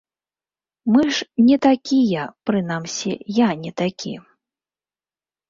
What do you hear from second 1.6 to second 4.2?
такія, прынамсі, я не такі.